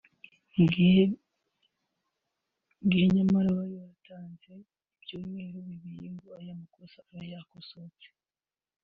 mu 0.55 0.65
gihe 0.73 1.03
nyamara 3.15 3.49
bari 3.57 3.75
baratanze 3.81 4.53
ibyumweru 4.95 5.57
bibiri 5.67 6.07
ngo 6.15 6.27
ayo 6.39 6.53
makosa 6.61 6.97
abe 7.09 7.25
yakosotse 7.33 8.07